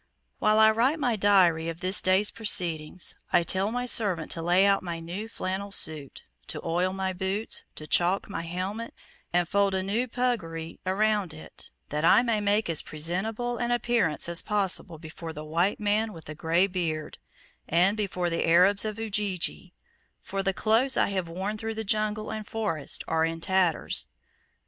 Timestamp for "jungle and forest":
21.83-23.03